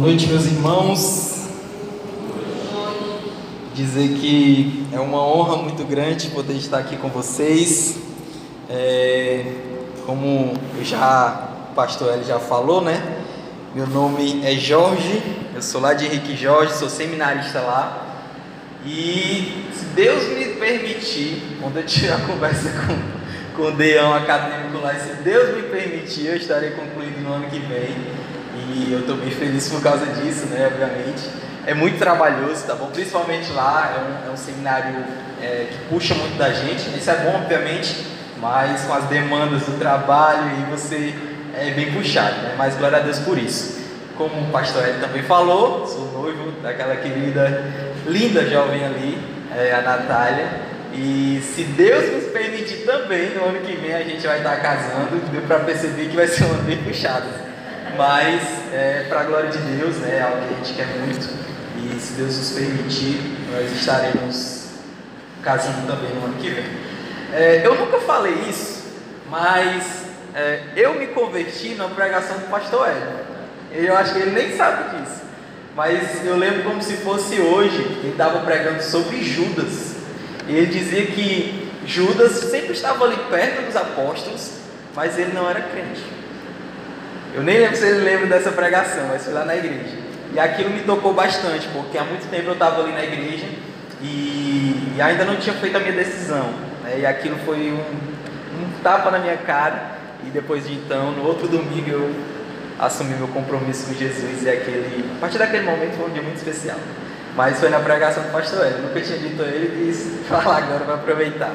[0.00, 1.46] Boa noite, meus irmãos.
[3.74, 7.98] Dizer que é uma honra muito grande poder estar aqui com vocês.
[8.70, 9.44] É,
[10.06, 13.18] como já o pastor Eli já falou, né?
[13.74, 15.22] Meu nome é Jorge,
[15.54, 18.22] eu sou lá de Henrique Jorge, sou seminarista lá.
[18.86, 24.78] E se Deus me permitir, quando eu tiver a conversa com, com o Deão acadêmico
[24.82, 28.19] lá, se Deus me permitir, eu estarei concluindo no ano que vem.
[28.72, 30.66] E eu estou bem feliz por causa disso, né?
[30.66, 31.28] Obviamente.
[31.66, 32.86] É muito trabalhoso, tá bom?
[32.86, 35.04] Principalmente lá, é um, é um seminário
[35.42, 36.88] é, que puxa muito da gente.
[36.96, 38.06] Isso é bom, obviamente,
[38.40, 41.14] mas com as demandas do trabalho e você
[41.54, 42.54] é bem puxado, né?
[42.56, 43.78] Mas glória a Deus por isso.
[44.16, 47.64] Como o pastor Ed também falou, sou noivo daquela querida,
[48.06, 49.18] linda jovem ali,
[49.54, 50.46] é, a Natália.
[50.92, 55.20] E se Deus nos permitir também, no ano que vem a gente vai estar casando.
[55.30, 57.49] Deu para perceber que vai ser um ano bem puxado.
[58.00, 58.40] Mas,
[58.72, 61.28] é, para a glória de Deus, né, é algo que a gente quer muito.
[61.76, 63.20] E se Deus nos permitir,
[63.52, 64.68] nós estaremos
[65.42, 66.64] casando também no ano que vem.
[67.30, 68.84] É, eu nunca falei isso,
[69.28, 73.20] mas é, eu me converti na pregação do pastor Hélio.
[73.70, 75.20] Eu acho que ele nem sabe disso.
[75.76, 79.96] Mas eu lembro como se fosse hoje, ele estava pregando sobre Judas.
[80.48, 84.52] E ele dizia que Judas sempre estava ali perto dos apóstolos,
[84.96, 86.19] mas ele não era crente.
[87.34, 89.98] Eu nem lembro se ele lembra dessa pregação, mas foi lá na igreja.
[90.32, 93.46] E aquilo me tocou bastante, porque há muito tempo eu estava ali na igreja
[94.00, 96.50] e, e, ainda não tinha feito a minha decisão.
[96.82, 97.00] Né?
[97.00, 99.98] E aquilo foi um, um tapa na minha cara.
[100.24, 102.14] E depois de então, no outro domingo, eu
[102.78, 104.42] assumi meu compromisso com Jesus.
[104.42, 106.78] E aquele, a partir daquele momento foi um dia muito especial.
[107.36, 108.82] Mas foi na pregação do pastor Hélio.
[108.82, 111.52] Nunca tinha dito a ele e quis falar agora para aproveitar.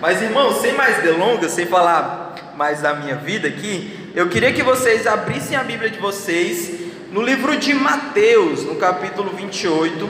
[0.00, 4.62] Mas irmãos, sem mais delongas, sem falar mais da minha vida aqui, eu queria que
[4.62, 6.72] vocês abrissem a Bíblia de vocês
[7.12, 10.08] no livro de Mateus, no capítulo 28,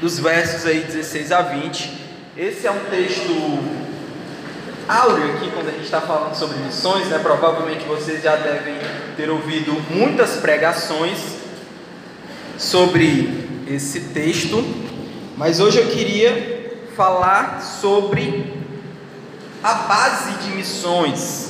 [0.00, 2.00] dos versos aí 16 a 20.
[2.36, 3.32] Esse é um texto
[4.88, 7.18] áureo aqui quando a gente está falando sobre missões, né?
[7.18, 8.76] Provavelmente vocês já devem
[9.16, 11.18] ter ouvido muitas pregações
[12.56, 14.64] sobre esse texto,
[15.36, 18.52] mas hoje eu queria falar sobre
[19.62, 21.49] a base de missões.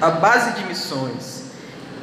[0.00, 1.44] A base de missões.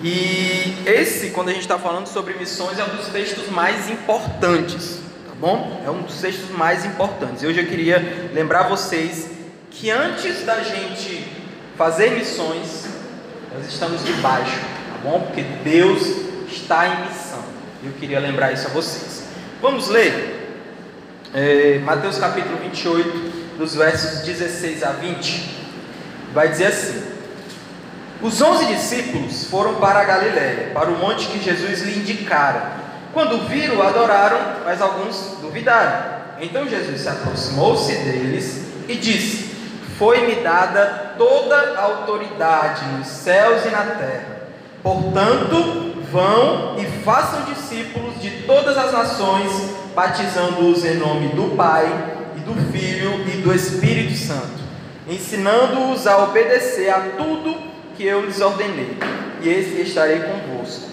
[0.04, 5.00] E esse, quando a gente está falando sobre missões, é um dos textos mais importantes,
[5.28, 5.82] tá bom?
[5.86, 7.44] É um dos textos mais importantes.
[7.44, 9.30] Hoje eu queria lembrar vocês
[9.70, 11.28] que antes da gente
[11.78, 12.86] fazer missões,
[13.54, 15.22] nós estamos debaixo, tá bom?
[15.22, 16.02] Porque Deus
[16.52, 17.44] está em missão.
[17.84, 19.24] Eu queria lembrar isso a vocês.
[19.62, 20.40] Vamos ler
[21.34, 25.50] é, Mateus capítulo 28, dos versos 16 a 20.
[26.34, 27.11] Vai dizer assim:
[28.22, 32.72] Os onze discípulos foram para a Galiléia, para o monte que Jesus lhe indicara.
[33.14, 36.22] Quando viram, adoraram, mas alguns duvidaram.
[36.40, 39.56] Então Jesus se aproximou-se deles e disse:
[39.98, 44.42] Foi-me dada toda a autoridade nos céus e na terra.
[44.82, 49.50] Portanto, Vão e façam discípulos de todas as nações,
[49.96, 51.86] batizando-os em nome do Pai,
[52.36, 54.60] e do Filho e do Espírito Santo,
[55.08, 57.71] ensinando-os a obedecer a tudo
[58.02, 58.98] que eu lhes ordenei,
[59.44, 60.90] e eis que estarei convosco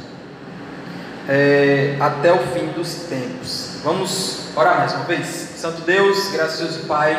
[1.26, 3.78] é, até o fim dos tempos.
[3.82, 5.26] Vamos orar mais uma vez?
[5.56, 7.16] Santo Deus, gracioso Pai,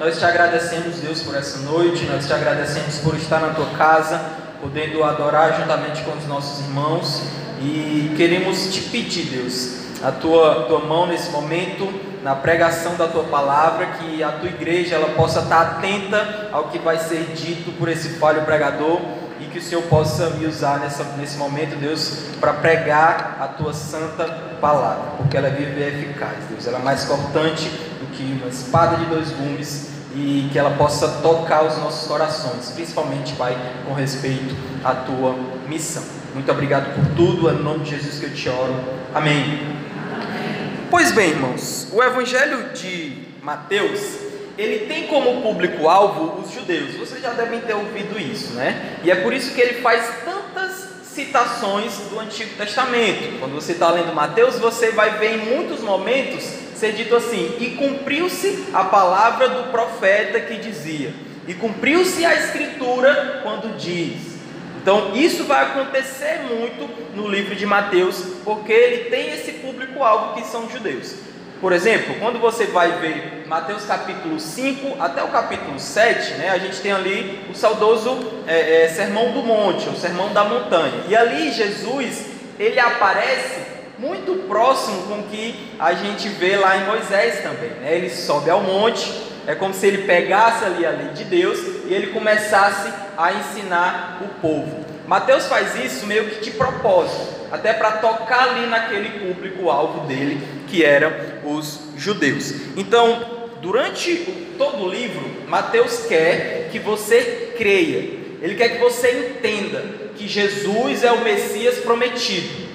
[0.00, 4.18] nós te agradecemos, Deus, por essa noite, nós te agradecemos por estar na tua casa
[4.62, 7.22] podendo adorar juntamente com os nossos irmãos
[7.60, 11.86] e queremos te pedir, Deus, a tua, tua mão nesse momento,
[12.22, 16.78] na pregação da tua palavra, que a tua igreja ela possa estar atenta ao que
[16.78, 21.04] vai ser dito por esse falho pregador e que o Senhor possa me usar nessa,
[21.16, 24.24] nesse momento, Deus, para pregar a tua santa
[24.60, 28.48] palavra, porque ela é viva e eficaz, Deus, ela é mais cortante do que uma
[28.48, 33.56] espada de dois gumes e que ela possa tocar os nossos corações, principalmente, Pai,
[33.86, 34.54] com respeito
[34.84, 35.36] à tua
[35.68, 36.02] missão.
[36.34, 38.74] Muito obrigado por tudo, é no nome de Jesus que eu te oro.
[39.14, 39.42] Amém.
[39.42, 40.88] Amém.
[40.90, 44.27] Pois bem, irmãos, o Evangelho de Mateus,
[44.58, 46.96] ele tem como público-alvo os judeus.
[46.96, 48.98] Vocês já devem ter ouvido isso, né?
[49.04, 53.38] E é por isso que ele faz tantas citações do Antigo Testamento.
[53.38, 56.44] Quando você está lendo Mateus, você vai ver em muitos momentos
[56.74, 61.14] ser dito assim: E cumpriu-se a palavra do profeta que dizia,
[61.46, 64.38] e cumpriu-se a escritura quando diz.
[64.80, 70.46] Então, isso vai acontecer muito no livro de Mateus, porque ele tem esse público-alvo que
[70.46, 71.14] são judeus.
[71.60, 76.58] Por exemplo, quando você vai ver Mateus capítulo 5 até o capítulo 7, né, a
[76.58, 78.16] gente tem ali o saudoso
[78.46, 81.02] é, é, Sermão do Monte, o Sermão da Montanha.
[81.08, 82.26] E ali Jesus
[82.60, 83.60] ele aparece
[83.98, 87.70] muito próximo com o que a gente vê lá em Moisés também.
[87.70, 87.96] Né?
[87.96, 89.12] Ele sobe ao monte,
[89.44, 94.20] é como se ele pegasse ali a lei de Deus e ele começasse a ensinar
[94.22, 94.84] o povo.
[95.08, 100.84] Mateus faz isso meio que de propósito, até para tocar ali naquele público-alvo dele, que
[100.84, 101.10] eram
[101.44, 102.52] os judeus.
[102.76, 104.16] Então, durante
[104.58, 109.82] todo o livro, Mateus quer que você creia, ele quer que você entenda
[110.14, 112.68] que Jesus é o Messias prometido,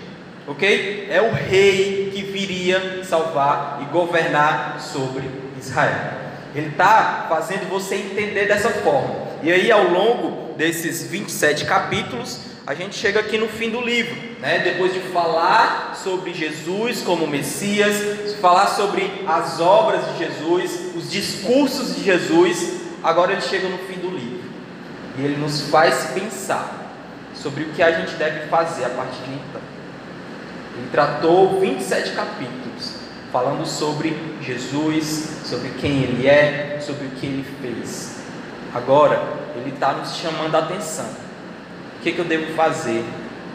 [0.47, 1.09] ok?
[1.11, 6.13] É o rei que viria salvar e governar sobre Israel.
[6.55, 9.27] Ele está fazendo você entender dessa forma.
[9.43, 14.15] E aí, ao longo desses 27 capítulos, a gente chega aqui no fim do livro,
[14.39, 14.59] né?
[14.59, 21.95] depois de falar sobre Jesus como Messias, falar sobre as obras de Jesus, os discursos
[21.95, 24.43] de Jesus, agora ele chega no fim do livro
[25.17, 26.83] e ele nos faz pensar
[27.35, 29.61] sobre o que a gente deve fazer a partir de então.
[30.77, 32.93] Ele tratou 27 capítulos
[33.31, 38.17] falando sobre Jesus, sobre quem ele é, sobre o que ele fez.
[38.73, 41.05] Agora, ele está nos chamando a atenção.
[41.97, 43.03] O que, que eu devo fazer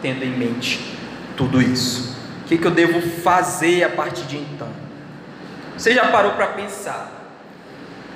[0.01, 0.97] tendo em mente
[1.35, 2.17] tudo isso?
[2.43, 4.69] O que, que eu devo fazer a partir de então?
[5.77, 7.11] Você já parou para pensar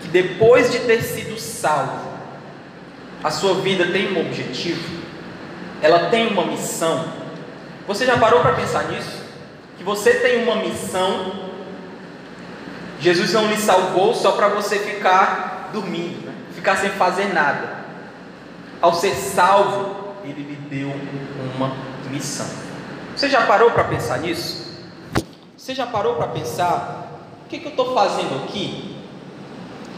[0.01, 2.13] que depois de ter sido salvo,
[3.23, 5.01] a sua vida tem um objetivo?
[5.81, 7.05] Ela tem uma missão?
[7.87, 9.21] Você já parou para pensar nisso?
[9.77, 11.53] Que você tem uma missão
[13.03, 16.32] Jesus não lhe salvou só para você ficar dormindo, né?
[16.63, 17.83] Ficar sem fazer nada.
[18.81, 20.95] Ao ser salvo, ele lhe deu
[21.57, 21.75] uma
[22.09, 22.47] missão.
[23.13, 24.71] Você já parou para pensar nisso?
[25.57, 28.95] Você já parou para pensar o que, que eu estou fazendo aqui?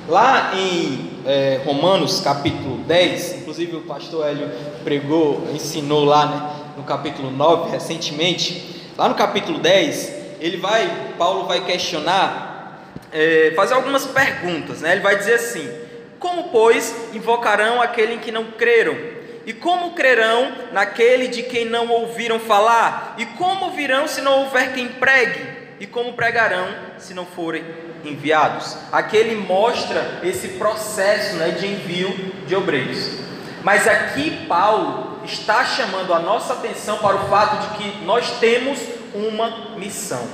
[0.10, 4.50] Lá em é, Romanos capítulo 10, inclusive o pastor Hélio
[4.84, 8.90] pregou, ensinou lá né, no capítulo 9 recentemente.
[8.98, 12.82] Lá no capítulo 10, ele vai, Paulo vai questionar
[13.12, 14.82] é, fazer algumas perguntas.
[14.82, 14.94] Né?
[14.94, 15.85] Ele vai dizer assim:
[16.26, 18.98] Como, pois, invocarão aquele em que não creram?
[19.46, 23.14] E como crerão naquele de quem não ouviram falar?
[23.20, 25.48] E como virão se não houver quem pregue?
[25.80, 26.68] E como pregarão
[26.98, 27.64] se não forem
[28.04, 28.76] enviados?
[28.92, 32.10] Aqui ele mostra esse processo né, de envio
[32.48, 33.20] de obreiros.
[33.64, 38.80] Mas aqui Paulo está chamando a nossa atenção para o fato de que nós temos
[39.14, 40.28] uma missão.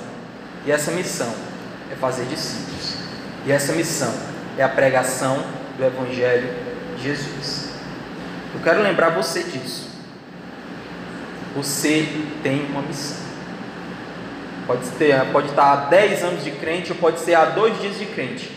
[0.64, 1.34] E essa missão
[1.92, 2.94] é fazer discípulos.
[3.44, 4.10] E essa missão
[4.56, 6.48] é a pregação do Evangelho
[6.96, 7.70] de Jesus.
[8.54, 9.90] Eu quero lembrar você disso.
[11.56, 12.06] Você
[12.42, 13.22] tem uma missão.
[14.66, 17.98] Pode, ter, pode estar há 10 anos de crente ou pode ser há dois dias
[17.98, 18.50] de crente.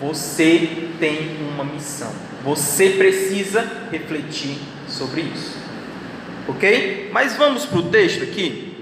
[0.00, 2.12] Você tem uma missão.
[2.42, 4.58] Você precisa refletir
[4.88, 5.56] sobre isso.
[6.48, 7.10] Ok?
[7.12, 8.72] Mas vamos para o texto aqui.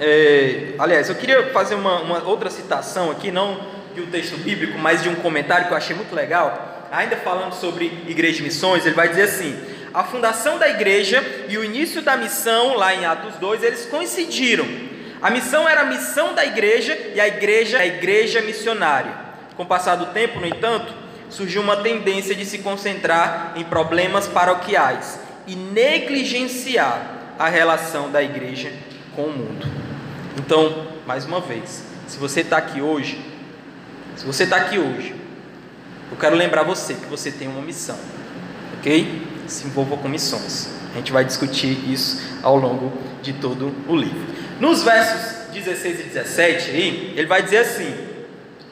[0.00, 3.60] É, aliás, eu queria fazer uma, uma, outra citação aqui, não
[3.94, 6.77] de um texto bíblico, mas de um comentário que eu achei muito legal.
[6.90, 9.58] Ainda falando sobre igreja e missões, ele vai dizer assim:
[9.92, 14.66] a fundação da igreja e o início da missão, lá em Atos 2, eles coincidiram.
[15.20, 19.12] A missão era a missão da igreja e a igreja a igreja missionária.
[19.56, 20.94] Com o passar do tempo, no entanto,
[21.28, 28.72] surgiu uma tendência de se concentrar em problemas paroquiais e negligenciar a relação da igreja
[29.14, 29.66] com o mundo.
[30.36, 33.20] Então, mais uma vez, se você está aqui hoje,
[34.16, 35.14] se você está aqui hoje,
[36.10, 37.98] eu quero lembrar você que você tem uma missão,
[38.78, 39.26] ok?
[39.46, 40.68] Se envolva com missões.
[40.94, 44.26] A gente vai discutir isso ao longo de todo o livro.
[44.58, 47.94] Nos versos 16 e 17, aí, ele vai dizer assim: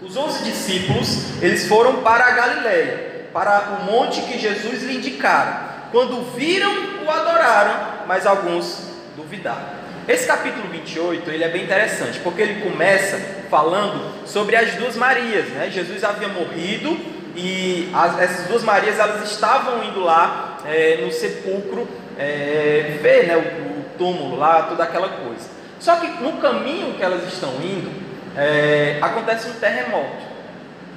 [0.01, 5.89] os onze discípulos eles foram para a Galileia, para o monte que Jesus lhe indicara.
[5.93, 9.77] Quando viram, o adoraram, mas alguns duvidaram.
[10.09, 13.19] Esse capítulo 28 ele é bem interessante, porque ele começa
[13.51, 15.47] falando sobre as duas Marias.
[15.49, 15.71] Né?
[15.71, 16.97] Jesus havia morrido
[17.37, 21.87] e as, essas duas Marias elas estavam indo lá é, no sepulcro
[22.19, 25.49] é, ver né, o, o, túmulo lá, toda aquela coisa.
[25.79, 27.91] Só que no caminho que elas estão indo,
[28.37, 30.23] é, acontece um terremoto,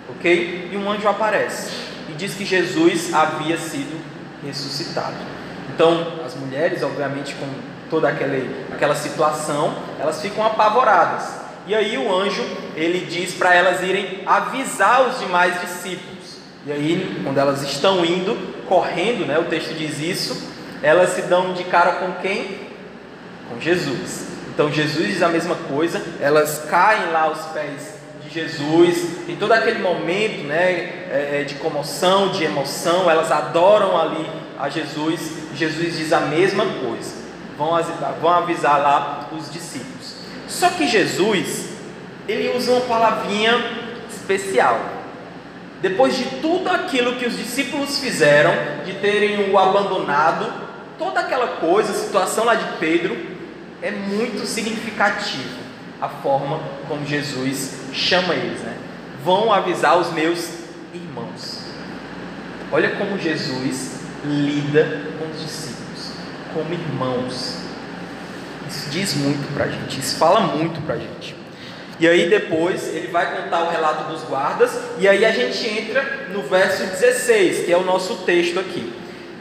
[0.10, 0.70] ok?
[0.72, 1.72] E um anjo aparece
[2.10, 4.02] e diz que Jesus havia sido
[4.46, 5.16] ressuscitado.
[5.74, 7.48] Então, as mulheres, obviamente, com
[7.90, 8.36] toda aquela,
[8.72, 11.40] aquela situação, elas ficam apavoradas.
[11.68, 12.44] E aí o anjo,
[12.76, 16.19] ele diz para elas irem avisar os demais discípulos.
[16.70, 20.52] E aí, quando elas estão indo, correndo, né, o texto diz isso,
[20.84, 22.60] elas se dão de cara com quem?
[23.50, 24.28] Com Jesus.
[24.54, 29.52] Então Jesus diz a mesma coisa, elas caem lá aos pés de Jesus, em todo
[29.54, 30.62] aquele momento né,
[31.10, 35.20] é, é, de comoção, de emoção, elas adoram ali a Jesus,
[35.56, 37.18] Jesus diz a mesma coisa
[37.58, 40.14] vão avisar, vão avisar lá os discípulos.
[40.48, 41.70] Só que Jesus,
[42.28, 43.54] ele usa uma palavrinha
[44.10, 44.99] especial.
[45.82, 48.52] Depois de tudo aquilo que os discípulos fizeram,
[48.86, 50.52] de terem o abandonado,
[50.98, 53.16] toda aquela coisa, a situação lá de Pedro,
[53.82, 55.58] é muito significativo
[56.02, 58.78] a forma como Jesus chama eles, né?
[59.24, 60.50] Vão avisar os meus
[60.94, 61.64] irmãos.
[62.72, 66.12] Olha como Jesus lida com os discípulos,
[66.54, 67.58] como irmãos.
[68.68, 71.39] Isso diz muito para a gente, isso fala muito para a gente.
[72.00, 76.28] E aí depois ele vai contar o relato dos guardas, e aí a gente entra
[76.30, 78.94] no verso 16, que é o nosso texto aqui.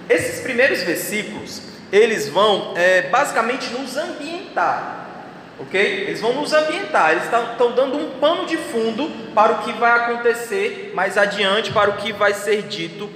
[0.08, 1.62] Esses primeiros versículos,
[1.92, 5.06] eles vão é, basicamente nos ambientar,
[5.60, 5.80] ok?
[5.80, 9.92] Eles vão nos ambientar, eles estão dando um pano de fundo para o que vai
[9.92, 13.08] acontecer mais adiante, para o que vai ser dito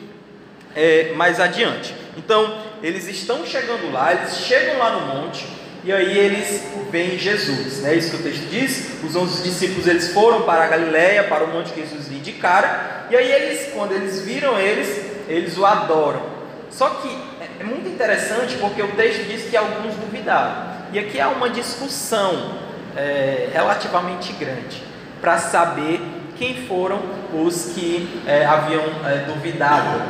[0.76, 1.94] é, mais adiante.
[2.16, 5.46] Então, eles estão chegando lá, eles chegam lá no monte,
[5.84, 7.94] e aí eles veem Jesus, né?
[7.94, 9.02] Isso que o texto diz.
[9.02, 13.06] Os onze discípulos eles foram para a Galiléia, para o monte que Jesus lhe indicara,
[13.10, 16.22] e aí eles, quando eles viram eles, eles o adoram.
[16.70, 17.08] Só que
[17.40, 20.72] é, é muito interessante porque o texto diz que alguns duvidaram.
[20.92, 22.58] E aqui há uma discussão
[22.96, 24.82] é, relativamente grande
[25.20, 26.00] para saber
[26.36, 27.00] quem foram
[27.32, 30.00] os que é, haviam é, duvidado.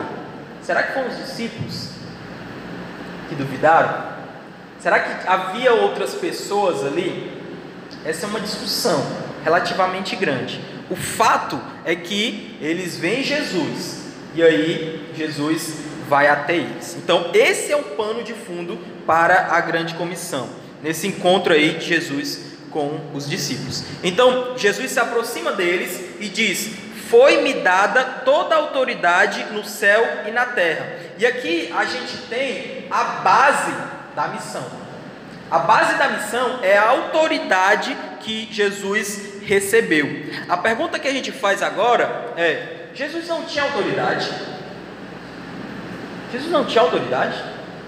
[0.62, 1.91] Será que foram os discípulos
[3.29, 4.12] que duvidaram?
[4.83, 7.31] Será que havia outras pessoas ali?
[8.05, 9.01] Essa é uma discussão
[9.45, 10.61] relativamente grande.
[10.91, 14.03] O fato é que eles veem Jesus
[14.35, 15.77] e aí Jesus
[16.09, 16.97] vai até eles.
[16.97, 20.49] Então, esse é o pano de fundo para a grande comissão,
[20.83, 22.41] nesse encontro aí de Jesus
[22.73, 23.85] com os discípulos.
[24.03, 26.73] Então, Jesus se aproxima deles e diz:
[27.09, 30.97] Foi-me dada toda a autoridade no céu e na terra.
[31.19, 33.73] E aqui a gente tem a base
[34.14, 34.64] da missão.
[35.50, 40.07] A base da missão é a autoridade que Jesus recebeu.
[40.49, 44.31] A pergunta que a gente faz agora é: Jesus não tinha autoridade?
[46.33, 47.38] Jesus não tinha autoridade?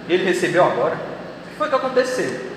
[0.09, 0.95] Ele recebeu agora?
[0.95, 2.55] O que foi que aconteceu?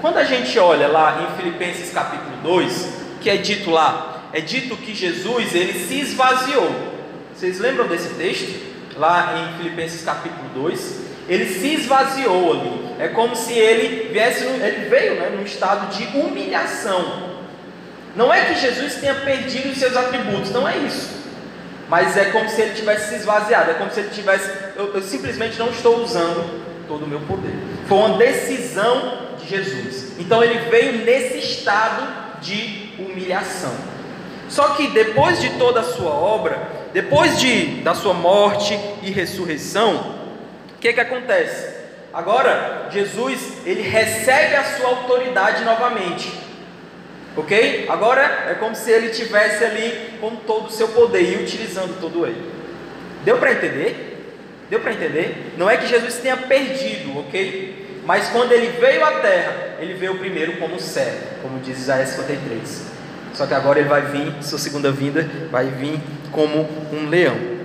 [0.00, 2.88] Quando a gente olha lá em Filipenses capítulo 2,
[3.20, 6.70] que é dito lá, é dito que Jesus ele se esvaziou.
[7.34, 8.70] Vocês lembram desse texto?
[8.96, 12.94] Lá em Filipenses capítulo 2, ele se esvaziou ali.
[12.98, 17.30] É como se ele viesse, ele veio né, num estado de humilhação.
[18.16, 21.08] Não é que Jesus tenha perdido os seus atributos, não é isso.
[21.88, 24.50] Mas é como se ele tivesse se esvaziado, é como se ele tivesse.
[24.76, 27.54] Eu, eu simplesmente não estou usando todo o meu poder.
[27.86, 30.18] Foi uma decisão de Jesus.
[30.18, 33.72] Então ele veio nesse estado de humilhação.
[34.48, 36.60] Só que depois de toda a sua obra,
[36.92, 40.19] depois de, da sua morte e ressurreição,
[40.80, 41.78] que, que acontece?
[42.12, 46.32] Agora, Jesus, ele recebe a sua autoridade novamente.
[47.36, 47.86] Ok?
[47.88, 52.26] Agora é como se ele tivesse ali com todo o seu poder e utilizando todo
[52.26, 52.50] ele.
[53.24, 54.34] Deu para entender?
[54.68, 55.54] Deu para entender?
[55.56, 58.00] Não é que Jesus tenha perdido, ok?
[58.04, 62.86] Mas quando ele veio à terra, ele veio primeiro como servo, como diz Isaías 53.
[63.34, 66.00] Só que agora ele vai vir, sua segunda vinda, vai vir
[66.32, 67.59] como um leão.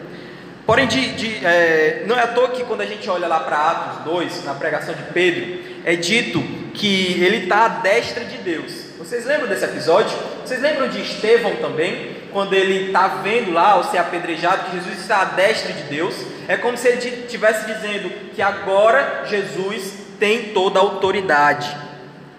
[0.65, 3.55] Porém, de, de, é, não é à toa que quando a gente olha lá para
[3.55, 6.41] Atos 2, na pregação de Pedro, é dito
[6.73, 8.85] que ele está à destra de Deus.
[8.97, 10.17] Vocês lembram desse episódio?
[10.43, 12.15] Vocês lembram de Estevão também?
[12.31, 16.15] Quando ele está vendo lá, ao ser apedrejado, que Jesus está à destra de Deus.
[16.47, 21.77] É como se ele estivesse dizendo que agora Jesus tem toda a autoridade.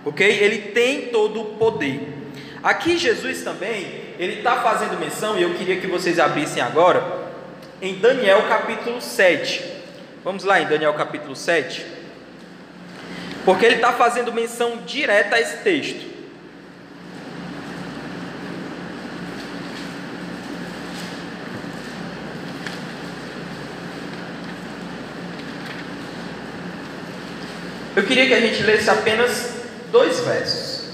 [0.04, 0.26] Ok?
[0.26, 2.12] Ele tem todo o poder.
[2.60, 3.86] Aqui Jesus também,
[4.18, 7.25] ele está fazendo menção, e eu queria que vocês abrissem agora
[7.86, 9.62] em Daniel capítulo 7.
[10.24, 11.86] Vamos lá em Daniel capítulo 7.
[13.44, 16.16] Porque ele está fazendo menção direta a esse texto.
[27.94, 29.54] Eu queria que a gente lesse apenas
[29.90, 30.90] dois versos,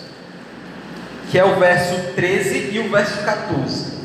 [1.30, 4.01] que é o verso 13 e o verso 14.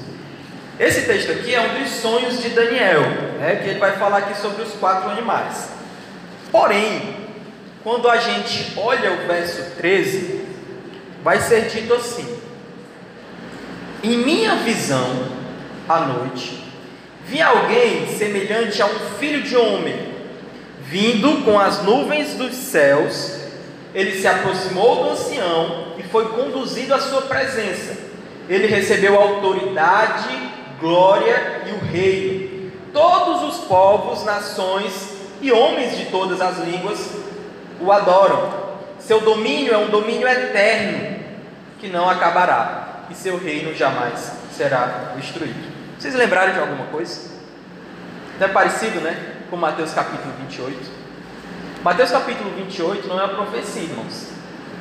[0.79, 3.01] Esse texto aqui é um dos sonhos de Daniel,
[3.39, 5.69] né, que ele vai falar aqui sobre os quatro animais.
[6.51, 7.15] Porém,
[7.83, 10.45] quando a gente olha o verso 13,
[11.23, 12.39] vai ser dito assim:
[14.03, 15.29] Em minha visão,
[15.89, 16.63] à noite,
[17.25, 20.13] vi alguém semelhante a um filho de homem,
[20.83, 23.35] vindo com as nuvens dos céus.
[23.95, 27.97] Ele se aproximou do ancião e foi conduzido à sua presença.
[28.47, 32.71] Ele recebeu autoridade glória e o reino.
[32.93, 37.11] Todos os povos, nações e homens de todas as línguas
[37.79, 38.67] o adoram.
[38.99, 41.17] Seu domínio é um domínio eterno
[41.79, 45.71] que não acabará, e seu reino jamais será destruído.
[45.97, 47.31] Vocês lembraram de alguma coisa?
[48.39, 49.35] Não é parecido, né?
[49.49, 50.91] Com Mateus capítulo 28.
[51.83, 54.29] Mateus capítulo 28 não é uma profecia, irmãos,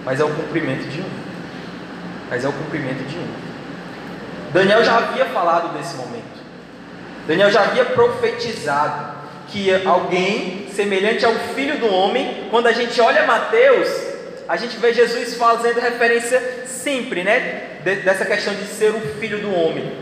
[0.04, 1.10] mas é o cumprimento de um.
[2.28, 3.45] Mas é o cumprimento de um.
[4.56, 6.25] Daniel já havia falado desse momento.
[7.26, 9.16] Daniel já havia profetizado
[9.48, 13.86] que alguém semelhante ao filho do homem, quando a gente olha Mateus,
[14.48, 19.54] a gente vê Jesus fazendo referência sempre, né, dessa questão de ser o filho do
[19.54, 19.92] homem.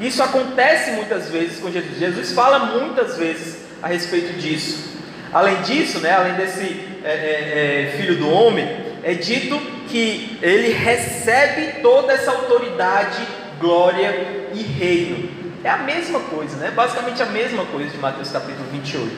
[0.00, 1.96] Isso acontece muitas vezes com Jesus.
[2.00, 4.90] Jesus fala muitas vezes a respeito disso.
[5.32, 8.68] Além disso, né, além desse é, é, é, filho do homem,
[9.04, 9.56] é dito
[9.88, 13.24] que ele recebe toda essa autoridade,
[13.62, 15.30] glória e reino.
[15.64, 16.72] É a mesma coisa, né?
[16.72, 19.10] Basicamente a mesma coisa de Mateus capítulo 28.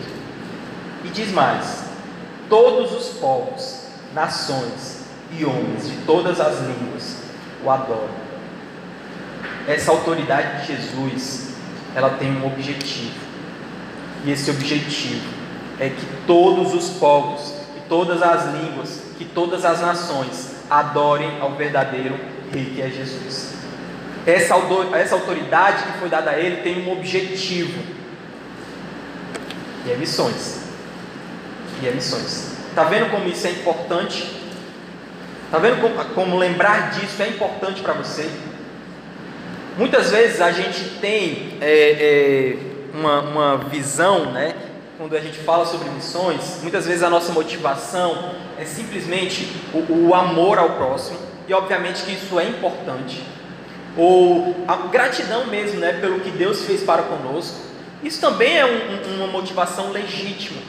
[1.05, 1.85] E diz mais:
[2.49, 7.17] todos os povos, nações e homens de todas as línguas
[7.65, 8.25] o adoram.
[9.67, 11.55] Essa autoridade de Jesus,
[11.97, 13.25] ela tem um objetivo.
[14.25, 15.27] E esse objetivo
[15.81, 21.53] é que todos os povos, e todas as línguas, que todas as nações adorem ao
[21.53, 22.15] verdadeiro
[22.53, 23.54] Rei que é Jesus.
[24.27, 24.55] Essa,
[25.15, 27.83] autoridade que foi dada a ele tem um objetivo.
[29.87, 30.61] E é missões.
[31.83, 32.55] E é missões.
[32.71, 34.41] Está vendo como isso é importante?
[35.45, 38.31] Está vendo como, como lembrar disso é importante para você?
[39.77, 42.57] Muitas vezes a gente tem é, é,
[42.95, 44.55] uma, uma visão, né?
[44.97, 50.15] Quando a gente fala sobre missões, muitas vezes a nossa motivação é simplesmente o, o
[50.15, 53.23] amor ao próximo, e obviamente que isso é importante
[53.97, 57.57] ou a gratidão mesmo, né, pelo que Deus fez para conosco.
[58.03, 60.61] Isso também é um, uma motivação legítima.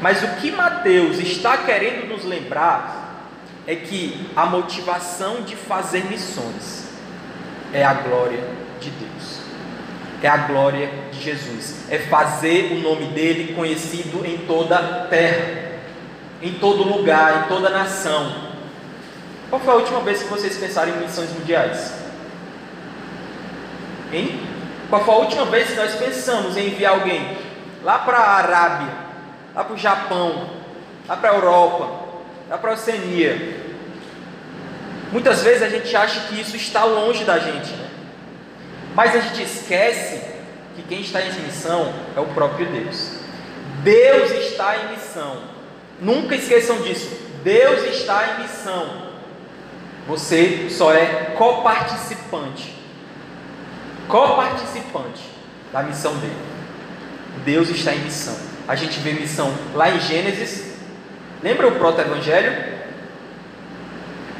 [0.00, 3.30] Mas o que Mateus está querendo nos lembrar
[3.66, 6.84] é que a motivação de fazer missões
[7.72, 8.44] é a glória
[8.80, 9.40] de Deus,
[10.22, 15.72] é a glória de Jesus, é fazer o nome dele conhecido em toda a terra,
[16.42, 18.34] em todo lugar, em toda nação.
[19.48, 22.03] Qual foi a última vez que vocês pensaram em missões mundiais?
[24.14, 24.40] Hein?
[24.88, 27.36] Qual foi a última vez que nós pensamos em enviar alguém
[27.82, 28.92] lá para a Arábia,
[29.54, 30.50] lá para o Japão,
[31.08, 31.90] lá para a Europa,
[32.48, 33.64] lá para a Oceania?
[35.10, 37.88] Muitas vezes a gente acha que isso está longe da gente, né?
[38.94, 40.22] mas a gente esquece
[40.76, 43.18] que quem está em missão é o próprio Deus.
[43.82, 45.42] Deus está em missão.
[46.00, 47.10] Nunca esqueçam disso.
[47.42, 49.04] Deus está em missão.
[50.06, 52.73] Você só é coparticipante
[54.08, 55.22] co-participante
[55.72, 56.36] da missão dele.
[57.44, 58.36] Deus está em missão.
[58.66, 60.74] A gente vê missão lá em Gênesis.
[61.42, 62.74] Lembra o proto-evangelho?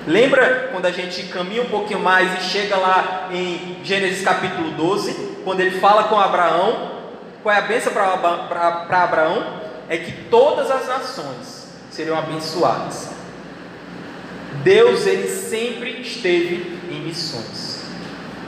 [0.06, 5.38] Lembra quando a gente caminha um pouquinho mais e chega lá em Gênesis capítulo 12,
[5.44, 6.92] quando ele fala com Abraão?
[7.42, 9.60] Qual é a benção para Abraão?
[9.88, 13.10] É que todas as nações seriam abençoadas.
[14.62, 17.73] Deus ele sempre esteve em missões.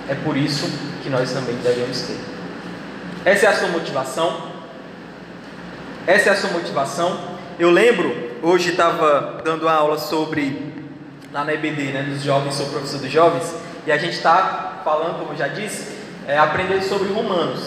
[0.09, 0.71] É por isso
[1.03, 2.19] que nós também devemos ter.
[3.25, 4.41] Essa é a sua motivação?
[6.07, 7.19] Essa é a sua motivação?
[7.59, 10.73] Eu lembro, hoje estava dando aula sobre,
[11.33, 13.53] lá na EBD, né, dos jovens, sou professor dos jovens,
[13.85, 15.97] e a gente está falando, como eu já disse,
[16.29, 17.63] é, aprendendo sobre Romanos.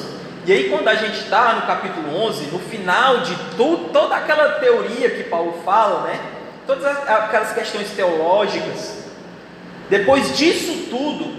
[0.45, 4.53] E aí, quando a gente está no capítulo 11, no final de tudo, toda aquela
[4.53, 6.19] teoria que Paulo fala, né,
[6.65, 9.03] todas aquelas questões teológicas,
[9.89, 11.38] depois disso tudo,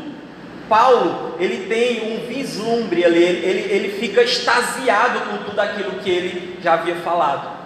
[0.70, 6.58] Paulo, ele tem um vislumbre ali, ele, ele fica extasiado com tudo aquilo que ele
[6.62, 7.58] já havia falado.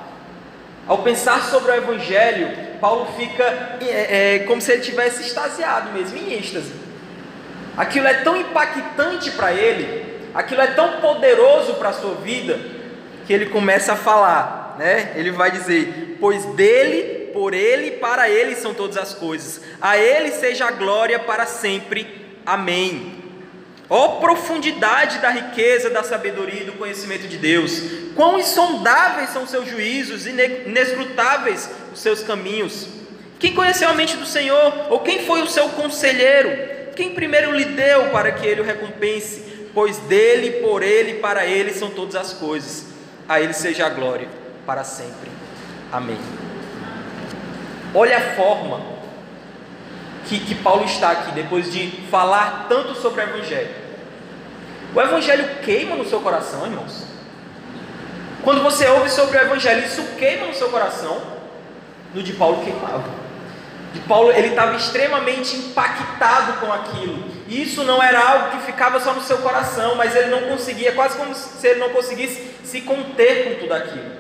[0.86, 2.48] Ao pensar sobre o Evangelho,
[2.80, 3.44] Paulo fica
[3.82, 6.72] é, é, como se ele tivesse extasiado mesmo, em êxtase.
[7.76, 12.58] Aquilo é tão impactante para ele, aquilo é tão poderoso para a sua vida,
[13.26, 15.12] que ele começa a falar, né?
[15.14, 19.98] Ele vai dizer: Pois dele, por ele e para ele são todas as coisas, a
[19.98, 22.23] ele seja a glória para sempre.
[22.44, 23.24] Amém.
[23.88, 27.82] Ó oh, profundidade da riqueza, da sabedoria e do conhecimento de Deus!
[28.16, 32.88] Quão insondáveis são seus juízos, inescrutáveis os seus caminhos!
[33.38, 34.86] Quem conheceu a mente do Senhor?
[34.90, 36.92] Ou quem foi o seu conselheiro?
[36.96, 39.68] Quem primeiro lhe deu para que ele o recompense?
[39.74, 42.86] Pois dele, por ele, para ele são todas as coisas.
[43.28, 44.28] A ele seja a glória
[44.64, 45.30] para sempre.
[45.92, 46.18] Amém.
[47.94, 48.80] Olha a forma
[50.26, 53.70] que, que Paulo está aqui, depois de falar tanto sobre o Evangelho.
[54.94, 57.04] O Evangelho queima no seu coração, irmãos.
[58.42, 61.20] Quando você ouve sobre o Evangelho, isso queima no seu coração.
[62.14, 63.24] no de Paulo queimava.
[63.92, 67.24] De Paulo, ele estava extremamente impactado com aquilo.
[67.48, 70.92] E isso não era algo que ficava só no seu coração, mas ele não conseguia,
[70.92, 74.12] quase como se ele não conseguisse se conter com tudo aquilo.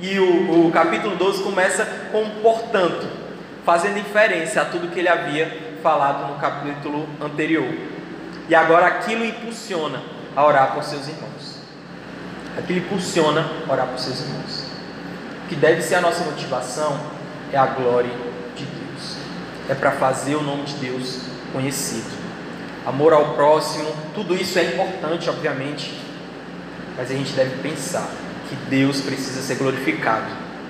[0.00, 3.06] E o, o capítulo 12 começa com portanto,
[3.64, 7.72] fazendo inferência a tudo que ele havia falado no capítulo anterior.
[8.48, 10.02] E agora aquilo impulsiona
[10.34, 11.58] a orar por seus irmãos.
[12.58, 14.66] Aquilo impulsiona a orar por seus irmãos.
[15.44, 16.98] O que deve ser a nossa motivação
[17.52, 18.32] é a glória
[19.68, 21.20] é para fazer o nome de Deus
[21.52, 22.22] conhecido.
[22.84, 25.98] Amor ao próximo, tudo isso é importante, obviamente,
[26.96, 28.08] mas a gente deve pensar
[28.48, 30.26] que Deus precisa ser glorificado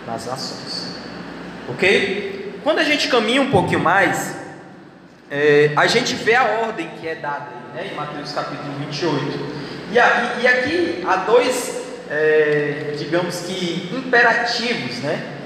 [0.07, 0.95] nas nações.
[1.69, 2.42] Ok?
[2.63, 4.37] Quando a gente caminha um pouquinho mais,
[5.29, 9.63] é, a gente vê a ordem que é dada né, em Mateus capítulo 28.
[9.91, 15.39] E, a, e aqui há dois, é, digamos que, imperativos, né?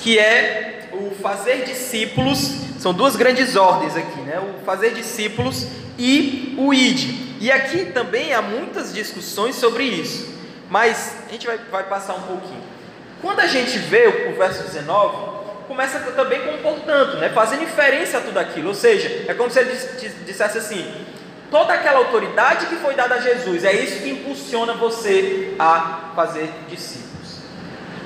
[0.00, 4.38] Que é o fazer discípulos são duas grandes ordens aqui, né?
[4.38, 5.66] O fazer discípulos
[5.98, 7.38] e o id.
[7.40, 10.32] E aqui também há muitas discussões sobre isso,
[10.70, 12.62] mas a gente vai, vai passar um pouquinho.
[13.20, 15.33] Quando a gente vê o, o verso 19,
[15.66, 17.30] começa também com portanto, né?
[17.30, 18.68] fazendo inferência a tudo aquilo.
[18.68, 19.72] Ou seja, é como se ele
[20.24, 20.92] dissesse assim:
[21.50, 26.50] toda aquela autoridade que foi dada a Jesus, é isso que impulsiona você a fazer
[26.68, 27.38] discípulos.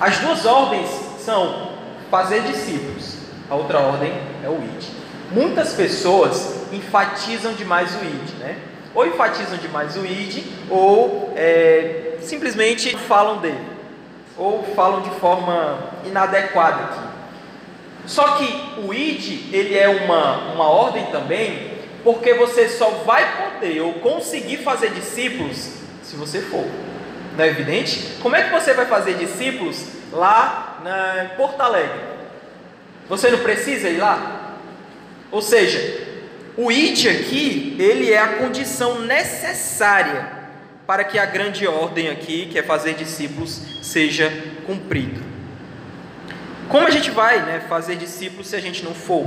[0.00, 1.72] As duas ordens são
[2.10, 3.18] fazer discípulos
[3.50, 4.12] a outra ordem
[4.44, 4.84] é o id.
[5.30, 8.58] Muitas pessoas enfatizam demais o id, né?
[8.94, 13.66] Ou enfatizam demais o id, ou é, simplesmente falam dele,
[14.36, 17.07] ou falam de forma inadequada aqui.
[18.08, 23.82] Só que o id, ele é uma, uma ordem também, porque você só vai poder
[23.82, 26.64] ou conseguir fazer discípulos se você for.
[27.36, 28.16] Não é evidente?
[28.22, 32.00] Como é que você vai fazer discípulos lá na, Porto Alegre?
[33.10, 34.56] Você não precisa ir lá?
[35.30, 35.78] Ou seja,
[36.56, 40.32] o id aqui, ele é a condição necessária
[40.86, 44.32] para que a grande ordem aqui, que é fazer discípulos, seja
[44.66, 45.20] cumprida.
[46.68, 49.26] Como a gente vai né, fazer discípulos se a gente não for?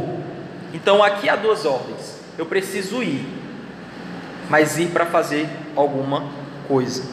[0.74, 2.20] Então aqui há duas ordens.
[2.38, 3.26] Eu preciso ir,
[4.50, 6.26] mas ir para fazer alguma
[6.68, 7.04] coisa.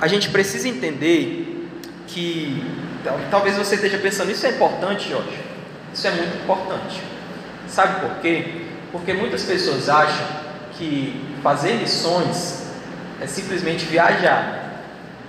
[0.00, 1.68] A gente precisa entender
[2.06, 2.64] que
[3.30, 5.38] talvez você esteja pensando, isso é importante, Jorge.
[5.94, 7.00] Isso é muito importante.
[7.68, 8.62] Sabe por quê?
[8.90, 10.26] Porque muitas pessoas acham
[10.76, 12.66] que fazer missões
[13.20, 14.80] é simplesmente viajar,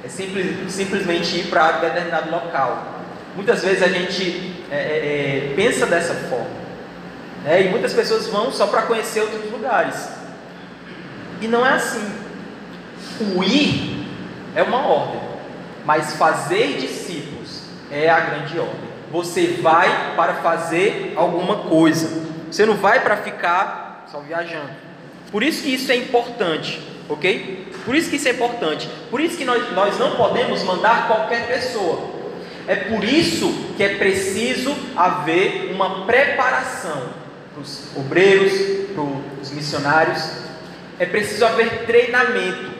[0.03, 3.00] é simples, simplesmente ir para determinado local.
[3.35, 6.49] Muitas vezes a gente é, é, é, pensa dessa forma,
[7.43, 7.63] né?
[7.63, 10.09] e muitas pessoas vão só para conhecer outros lugares.
[11.39, 12.05] E não é assim.
[13.35, 14.05] O ir
[14.55, 15.21] é uma ordem,
[15.85, 18.91] mas fazer discípulos é a grande ordem.
[19.11, 22.21] Você vai para fazer alguma coisa.
[22.49, 24.69] Você não vai para ficar só viajando.
[25.31, 27.71] Por isso que isso é importante, ok?
[27.85, 28.89] Por isso que isso é importante.
[29.09, 32.20] Por isso que nós, nós não podemos mandar qualquer pessoa.
[32.67, 37.09] É por isso que é preciso haver uma preparação
[37.53, 38.53] para os obreiros,
[38.93, 39.03] para
[39.41, 40.23] os missionários.
[40.99, 42.71] É preciso haver treinamento.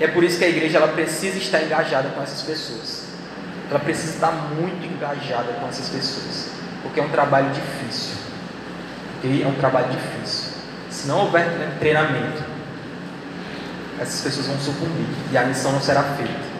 [0.00, 3.04] É por isso que a igreja ela precisa estar engajada com essas pessoas
[3.70, 6.48] ela precisa estar muito engajada com essas pessoas,
[6.82, 8.14] porque é um trabalho difícil.
[9.18, 9.42] Okay?
[9.42, 10.52] É um trabalho difícil.
[10.90, 11.46] Se não houver
[11.78, 12.42] treinamento,
[13.98, 16.53] essas pessoas vão sucumbir e a missão não será feita.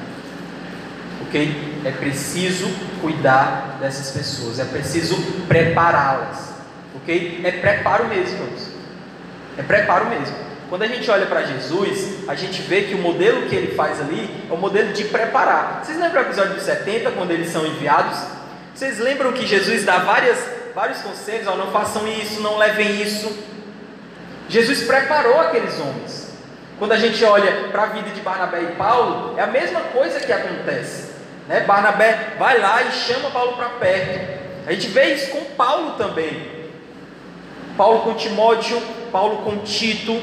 [1.35, 1.81] Ok?
[1.85, 2.69] É preciso
[3.01, 5.17] cuidar dessas pessoas, é preciso
[5.49, 6.55] prepará-las.
[6.95, 7.41] Ok?
[7.43, 8.69] É preparo mesmo, irmãos.
[9.59, 10.37] É preparo mesmo.
[10.71, 14.01] Quando a gente olha para Jesus, a gente vê que o modelo que ele faz
[14.01, 15.83] ali é o modelo de preparar.
[15.83, 18.17] Vocês lembram o episódio de 70, quando eles são enviados?
[18.73, 20.39] Vocês lembram que Jesus dá várias,
[20.73, 21.49] vários conselhos?
[21.49, 23.37] Oh, não façam isso, não levem isso.
[24.49, 26.33] Jesus preparou aqueles homens.
[26.79, 30.21] Quando a gente olha para a vida de Barnabé e Paulo, é a mesma coisa
[30.21, 31.14] que acontece.
[31.49, 31.61] Né?
[31.61, 34.45] Barnabé vai lá e chama Paulo para perto.
[34.67, 36.53] A gente vê isso com Paulo também.
[37.77, 38.81] Paulo com Timóteo,
[39.11, 40.21] Paulo com Tito,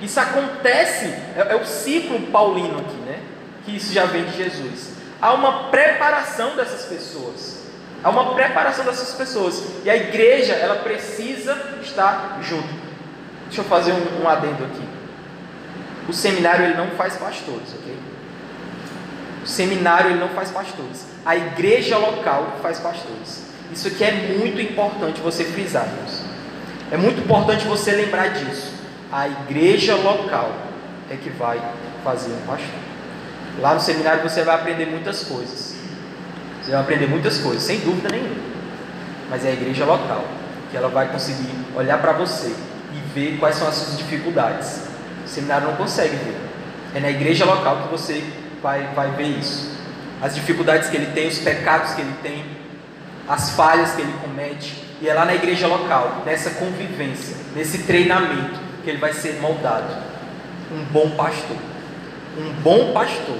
[0.00, 3.20] isso acontece, é, é, o ciclo paulino aqui, né?
[3.64, 4.94] Que isso já vem de Jesus.
[5.20, 7.60] Há uma preparação dessas pessoas.
[8.02, 9.62] Há uma preparação dessas pessoas.
[9.84, 12.80] E a igreja, ela precisa estar junto.
[13.44, 14.88] Deixa eu fazer um, um adendo aqui.
[16.08, 17.94] O seminário, ele não faz pastores, ok?
[19.50, 21.06] Seminário, ele não faz pastores.
[21.24, 23.44] A igreja local faz pastores.
[23.72, 25.88] Isso aqui é muito importante você frisar.
[26.90, 28.80] É muito importante você lembrar disso
[29.12, 30.52] a igreja local
[31.10, 31.60] é que vai
[32.04, 32.68] fazer um pastor.
[33.58, 35.74] Lá no seminário você vai aprender muitas coisas.
[36.62, 38.50] Você vai aprender muitas coisas, sem dúvida nenhuma.
[39.28, 40.24] mas é a igreja local,
[40.70, 42.54] que ela vai conseguir olhar para você
[42.92, 44.82] e ver quais são as suas dificuldades.
[45.24, 46.36] O seminário não consegue ver.
[46.94, 48.24] É na igreja local que você
[48.62, 49.78] vai, vai ver isso.
[50.22, 52.44] As dificuldades que ele tem, os pecados que ele tem,
[53.28, 54.84] as falhas que ele comete.
[55.00, 59.96] E é lá na igreja local, nessa convivência, nesse treinamento, que ele vai ser moldado.
[60.70, 61.56] Um bom pastor.
[62.36, 63.38] Um bom pastor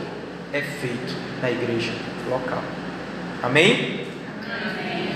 [0.52, 1.92] é feito na igreja
[2.28, 2.62] local.
[3.42, 4.06] Amém?
[4.44, 5.14] Amém?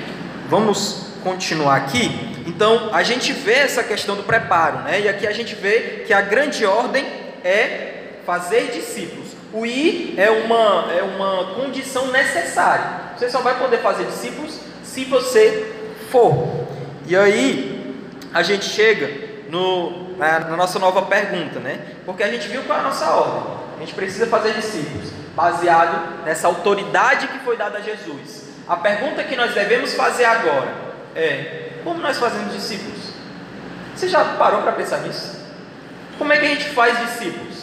[0.48, 2.34] Vamos continuar aqui.
[2.46, 5.00] Então, a gente vê essa questão do preparo, né?
[5.00, 7.04] E aqui a gente vê que a grande ordem
[7.42, 9.23] é fazer discípulos.
[9.54, 13.14] O ir é uma, é uma condição necessária.
[13.16, 15.72] Você só vai poder fazer discípulos se você
[16.10, 16.66] for.
[17.06, 17.94] E aí,
[18.32, 19.08] a gente chega
[19.48, 21.78] no, na, na nossa nova pergunta, né?
[22.04, 23.42] Porque a gente viu qual é a nossa ordem.
[23.76, 28.48] A gente precisa fazer discípulos, baseado nessa autoridade que foi dada a Jesus.
[28.66, 30.74] A pergunta que nós devemos fazer agora
[31.14, 33.12] é: como nós fazemos discípulos?
[33.94, 35.38] Você já parou para pensar nisso?
[36.18, 37.53] Como é que a gente faz discípulos?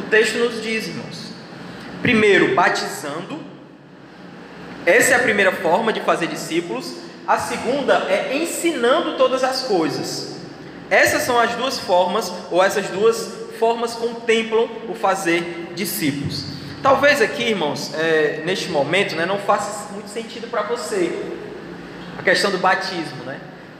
[0.00, 1.30] O texto nos diz, irmãos.
[2.00, 3.38] Primeiro, batizando.
[4.86, 6.96] Essa é a primeira forma de fazer discípulos.
[7.26, 10.36] A segunda é ensinando todas as coisas.
[10.88, 16.46] Essas são as duas formas, ou essas duas formas contemplam o fazer discípulos.
[16.82, 21.12] Talvez aqui, irmãos, é, neste momento, né, não faça muito sentido para você
[22.18, 23.38] a questão do batismo, né?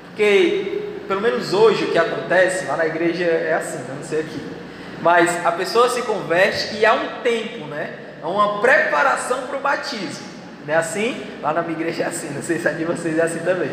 [0.08, 3.94] Porque, pelo menos hoje, o que acontece lá na igreja é assim, né?
[3.96, 4.59] não sei aqui.
[5.00, 7.94] Mas a pessoa se converte e há um tempo, né?
[8.22, 10.26] Há uma preparação para o batismo.
[10.66, 11.22] Não é assim?
[11.42, 13.70] Lá na minha igreja é assim, não sei se a de vocês é assim também.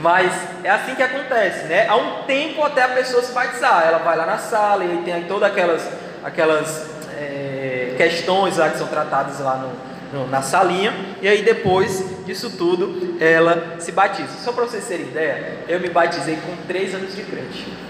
[0.00, 1.86] Mas é assim que acontece, né?
[1.86, 3.84] Há um tempo até a pessoa se batizar.
[3.86, 5.88] Ela vai lá na sala e tem todas aquelas,
[6.22, 10.92] aquelas é, questões lá que são tratadas lá no, no, na salinha.
[11.20, 14.32] E aí depois disso tudo ela se batiza.
[14.42, 17.83] Só para vocês terem ideia, eu me batizei com 3 anos de crente.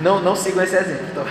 [0.00, 1.24] Não, não sigam esse exemplo, tá?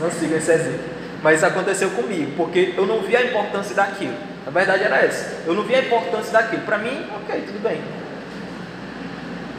[0.00, 0.94] não sigam esse exemplo.
[1.22, 4.14] Mas isso aconteceu comigo, porque eu não vi a importância daquilo.
[4.44, 5.42] Na verdade era essa.
[5.46, 6.62] Eu não vi a importância daquilo.
[6.62, 7.80] Para mim, ok, tudo bem.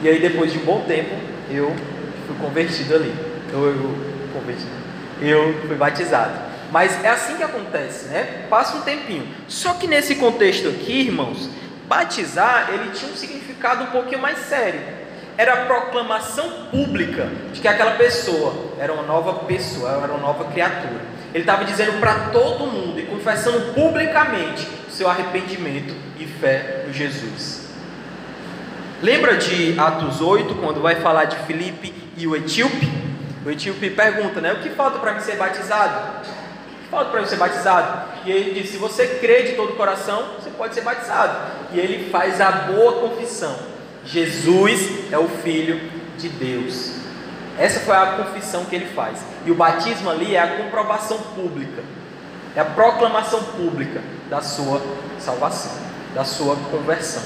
[0.02, 1.16] E aí depois de um bom tempo,
[1.50, 1.76] eu
[2.28, 3.14] fui convertido ali.
[3.52, 3.96] Eu, eu,
[4.34, 4.70] convertido.
[5.22, 6.34] eu fui batizado.
[6.72, 8.46] Mas é assim que acontece, né?
[8.50, 9.28] Passa um tempinho.
[9.48, 11.50] Só que nesse contexto aqui, irmãos,
[11.88, 14.82] batizar ele tinha um significado um pouquinho mais sério.
[15.38, 20.46] Era a proclamação pública de que aquela pessoa era uma nova pessoa, era uma nova
[20.46, 21.02] criatura.
[21.34, 26.94] Ele estava dizendo para todo mundo e confessando publicamente o seu arrependimento e fé no
[26.94, 27.66] Jesus.
[29.04, 32.90] Lembra de Atos 8, quando vai falar de Filipe e o etíope?
[33.46, 34.54] O etíope pergunta, né?
[34.54, 36.22] O que falta para mim ser batizado?
[36.22, 38.10] O que falta para eu ser batizado?
[38.26, 41.38] E ele diz: se você crê de todo o coração, você pode ser batizado.
[41.74, 43.56] E ele faz a boa confissão:
[44.06, 45.80] Jesus é o Filho
[46.18, 46.92] de Deus.
[47.58, 49.20] Essa foi a confissão que ele faz.
[49.46, 51.84] E o batismo ali é a comprovação pública,
[52.56, 54.82] é a proclamação pública da sua
[55.20, 55.72] salvação,
[56.14, 57.24] da sua conversão.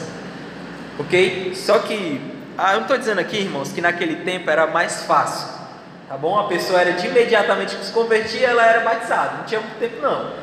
[1.00, 1.54] Ok?
[1.56, 2.22] Só que,
[2.58, 5.60] ah, eu não estou dizendo aqui, irmãos, que naquele tempo era mais fácil.
[6.08, 6.40] Tá bom?
[6.40, 9.38] A pessoa era de imediatamente que se convertia, ela era batizada.
[9.38, 10.34] Não tinha muito tempo, não.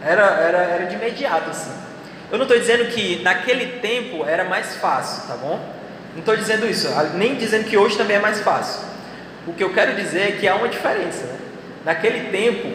[0.00, 1.72] Era, era, era de imediato, assim.
[2.30, 5.60] Eu não estou dizendo que naquele tempo era mais fácil, tá bom?
[6.12, 8.82] Não estou dizendo isso, nem dizendo que hoje também é mais fácil.
[9.46, 11.26] O que eu quero dizer é que há uma diferença.
[11.26, 11.38] Né?
[11.84, 12.68] Naquele tempo,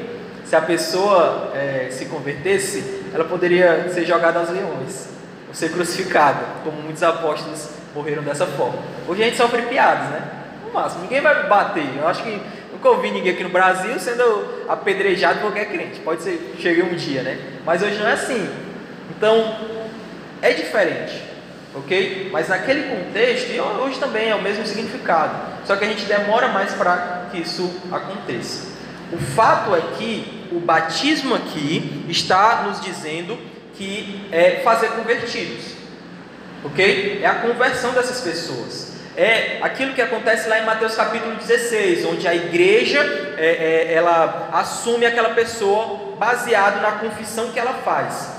[0.45, 5.09] se a pessoa é, se convertesse, ela poderia ser jogada aos leões
[5.47, 8.77] ou ser crucificado, como muitos apóstolos morreram dessa forma.
[9.07, 10.21] Hoje a gente sofre piadas, né?
[10.65, 11.97] No máximo, ninguém vai bater.
[11.97, 12.39] Eu acho que
[12.71, 15.99] nunca ouvi ninguém aqui no Brasil sendo apedrejado por qualquer crente.
[16.01, 17.39] Pode ser, chegue um dia, né?
[17.65, 18.47] Mas hoje não é assim.
[19.09, 19.55] Então,
[20.41, 21.21] é diferente,
[21.75, 22.29] ok?
[22.31, 25.35] Mas naquele contexto, e hoje também é o mesmo significado.
[25.65, 28.67] Só que a gente demora mais para que isso aconteça.
[29.11, 33.37] O fato é que o batismo aqui está nos dizendo
[33.75, 35.73] que é fazer convertidos,
[36.63, 37.21] ok?
[37.23, 38.89] É a conversão dessas pessoas.
[39.17, 42.99] É aquilo que acontece lá em Mateus capítulo 16, onde a igreja
[43.37, 48.38] é, é, ela assume aquela pessoa baseado na confissão que ela faz.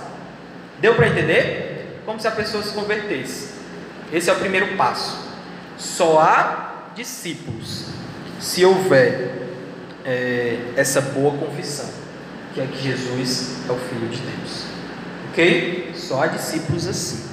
[0.81, 2.01] Deu para entender?
[2.07, 3.51] Como se a pessoa se convertesse.
[4.13, 5.29] Esse é o primeiro passo.
[5.77, 7.87] Só há discípulos
[8.41, 9.49] se houver
[10.05, 11.89] é, essa boa confissão,
[12.55, 14.65] que é que Jesus é o Filho de Deus.
[15.31, 15.93] Ok?
[15.95, 17.29] Só há discípulos assim.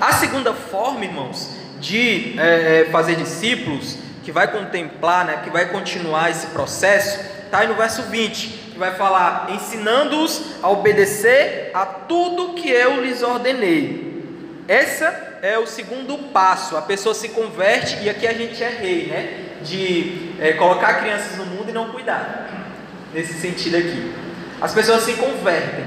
[0.00, 5.66] A segunda forma, irmãos, de é, é, fazer discípulos, que vai contemplar, né, que vai
[5.66, 12.54] continuar esse processo, está aí no verso 20, vai falar: ensinando-os a obedecer a tudo
[12.54, 14.14] que eu lhes ordenei.
[14.66, 16.76] Essa é o segundo passo.
[16.76, 19.40] A pessoa se converte e aqui a gente é rei, né?
[19.62, 22.48] De é, colocar crianças no mundo e não cuidar.
[23.12, 24.14] Nesse sentido aqui.
[24.60, 25.84] As pessoas se convertem,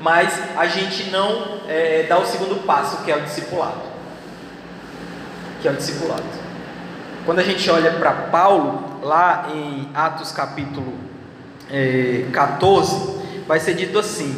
[0.00, 3.82] mas a gente não é, dá o segundo passo, que é o discipulado.
[5.60, 6.22] Que é o discipulado.
[7.24, 11.01] Quando a gente olha para Paulo, lá em Atos capítulo
[11.72, 14.36] é, 14, vai ser dito assim: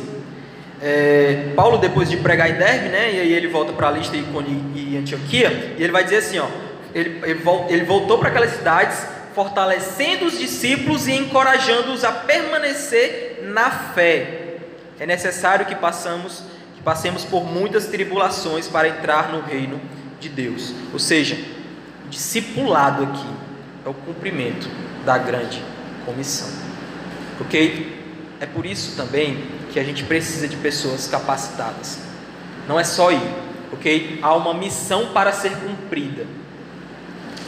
[0.81, 4.17] é, Paulo, depois de pregar em Derbe, né, e aí ele volta para a lista
[4.17, 6.47] e Antioquia, e ele vai dizer assim: ó,
[6.95, 13.71] ele, ele, ele voltou para aquelas cidades, fortalecendo os discípulos e encorajando-os a permanecer na
[13.71, 14.43] fé.
[15.01, 16.45] É necessário que passamos,
[16.77, 19.81] que passemos por muitas tribulações para entrar no reino
[20.21, 20.73] de Deus.
[20.93, 21.37] Ou seja,
[22.09, 23.27] discipulado aqui
[23.85, 24.69] é o cumprimento
[25.05, 25.61] da grande
[26.07, 26.74] comissão.
[27.41, 28.05] Ok?
[28.41, 31.99] É por isso também que a gente precisa de pessoas capacitadas.
[32.69, 33.35] Não é só ir,
[33.73, 34.19] ok?
[34.23, 36.27] Há uma missão para ser cumprida.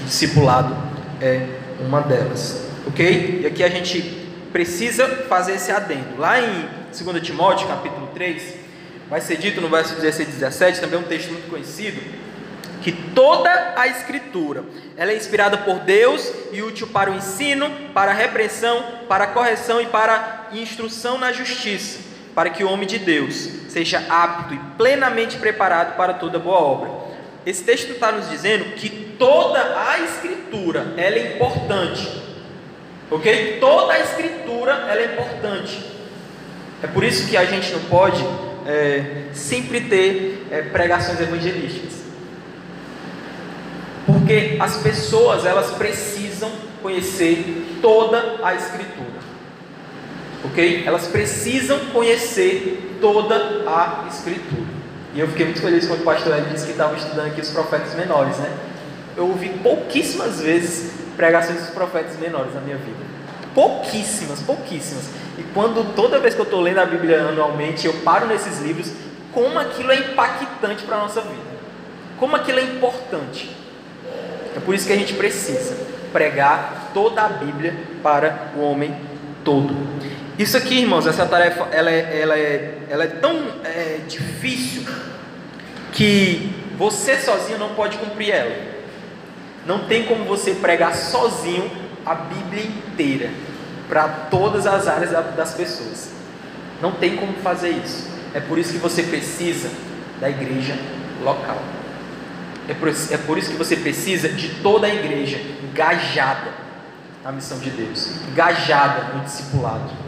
[0.03, 0.77] O discipulado
[1.20, 1.46] é
[1.81, 3.40] uma delas, ok?
[3.42, 6.18] E aqui a gente precisa fazer esse adendo.
[6.18, 8.55] Lá em 2 Timóteo, capítulo 3,
[9.09, 12.01] vai ser dito no verso 16 e 17, também é um texto muito conhecido,
[12.83, 14.65] que toda a escritura,
[14.97, 19.29] ela é inspirada por Deus e útil para o ensino, para a repreensão, para a
[19.29, 22.01] correção e para a instrução na justiça,
[22.35, 26.91] para que o homem de Deus seja apto e plenamente preparado para toda boa obra.
[27.45, 32.23] Esse texto está nos dizendo que toda a escritura ela é importante,
[33.11, 33.59] ok?
[33.61, 35.97] Toda a escritura ela é importante.
[36.83, 38.25] É por isso que a gente não pode
[38.67, 42.06] é, sempre ter é, pregações evangelísticas,
[44.27, 46.51] porque as pessoas elas precisam
[46.83, 49.17] conhecer toda a escritura
[50.47, 50.85] ok?
[50.87, 53.37] Elas precisam conhecer toda
[53.67, 54.77] a Escritura.
[55.15, 57.51] E eu fiquei muito feliz quando o pastor Ed disse que estava estudando aqui os
[57.51, 58.53] profetas menores, né?
[59.17, 62.99] Eu ouvi pouquíssimas vezes pregações dos profetas menores na minha vida.
[63.55, 65.05] Pouquíssimas, pouquíssimas.
[65.39, 68.93] E quando toda vez que eu estou lendo a Bíblia anualmente, eu paro nesses livros,
[69.33, 71.57] como aquilo é impactante para a nossa vida.
[72.19, 73.51] Como aquilo é importante.
[74.57, 75.77] É por isso que a gente precisa
[76.12, 78.97] pregar toda a Bíblia para o homem
[79.45, 79.77] todo.
[80.38, 84.83] Isso aqui, irmãos, essa tarefa, ela é, ela é, ela é tão é, difícil
[85.92, 88.57] que você sozinho não pode cumprir ela.
[89.66, 91.71] Não tem como você pregar sozinho
[92.05, 93.31] a Bíblia inteira
[93.88, 96.12] para todas as áreas das pessoas.
[96.81, 98.09] Não tem como fazer isso.
[98.33, 99.71] É por isso que você precisa
[100.21, 100.77] da igreja
[101.23, 101.76] local.
[102.68, 106.50] É por, é por isso que você precisa de toda a igreja engajada
[107.22, 110.07] na missão de Deus, engajada no discipulado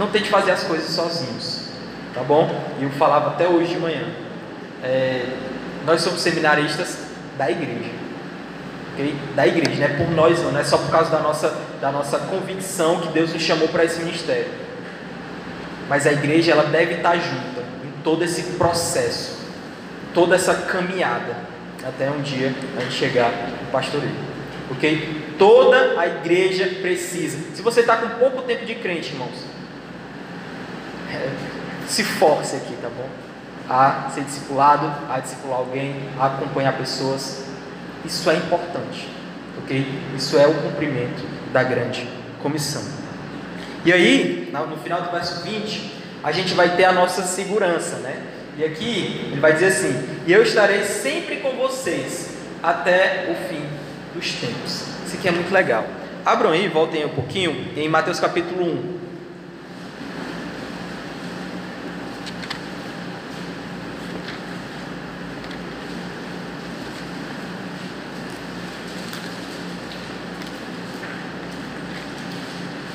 [0.00, 1.68] não tente fazer as coisas sozinhos,
[2.14, 2.48] tá bom?
[2.80, 4.02] E eu falava até hoje de manhã.
[4.82, 5.26] É,
[5.84, 6.98] nós somos seminaristas
[7.36, 7.90] da igreja,
[8.94, 9.14] ok?
[9.36, 11.92] Da igreja, não é por nós não, não é só por causa da nossa, da
[11.92, 14.48] nossa convicção que Deus nos chamou para esse ministério.
[15.86, 19.39] Mas a igreja ela deve estar junta em todo esse processo,
[20.14, 21.36] toda essa caminhada,
[21.86, 24.30] até um dia a gente chegar no pastoreio.
[24.70, 25.34] Ok?
[25.38, 27.38] Toda a igreja precisa.
[27.54, 29.44] Se você está com pouco tempo de crente, irmãos,
[31.88, 33.08] se force aqui, tá bom?
[33.68, 37.44] A ser discipulado, a discipular alguém, a acompanhar pessoas.
[38.04, 39.08] Isso é importante,
[39.62, 39.86] ok?
[40.16, 42.08] Isso é o cumprimento da grande
[42.42, 42.82] comissão.
[43.84, 48.39] E aí, no final do verso 20, a gente vai ter a nossa segurança, né?
[48.60, 53.62] E aqui ele vai dizer assim: E eu estarei sempre com vocês até o fim
[54.14, 54.84] dos tempos.
[55.06, 55.86] Isso aqui é muito legal.
[56.26, 59.00] Abram aí, voltem um pouquinho em Mateus capítulo 1.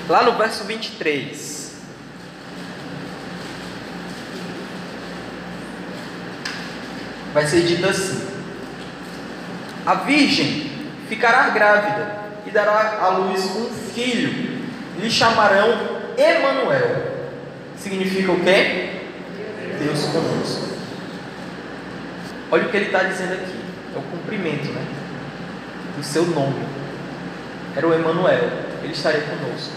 [0.08, 1.65] Lá no verso 23.
[7.36, 8.26] Vai ser dito assim:
[9.86, 10.72] A virgem
[11.10, 12.16] ficará grávida
[12.48, 14.64] e dará à luz um filho,
[14.98, 17.14] lhe chamarão Emanuel.
[17.78, 19.02] Significa o quê?
[19.78, 20.76] Deus conosco.
[22.50, 23.60] Olha o que ele está dizendo aqui.
[23.94, 24.86] É o cumprimento, né?
[25.98, 26.66] Do seu nome.
[27.76, 28.50] Era o Emanuel.
[28.82, 29.74] Ele estaria conosco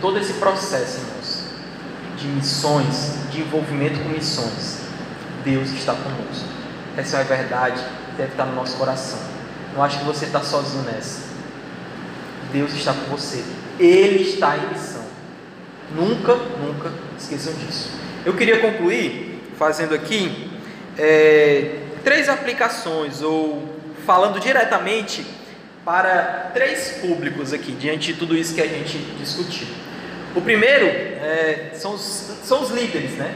[0.00, 1.44] todo esse processo, irmãos,
[2.18, 4.80] de missões, de envolvimento com missões,
[5.44, 6.48] Deus está conosco.
[6.96, 7.82] Essa é a verdade,
[8.16, 9.18] deve estar no nosso coração.
[9.74, 11.22] Não acho que você está sozinho nessa.
[12.52, 13.42] Deus está com você.
[13.78, 15.02] Ele está em missão.
[15.94, 17.90] Nunca, nunca esqueçam disso.
[18.24, 20.50] Eu queria concluir fazendo aqui
[20.98, 25.24] é, três aplicações, ou falando diretamente
[25.84, 29.66] para três públicos aqui, diante de tudo isso que a gente discutiu.
[30.34, 33.34] O primeiro é, são, os, são os líderes, né?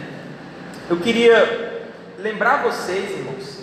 [0.88, 1.75] Eu queria
[2.18, 3.58] lembrar vocês, irmãos,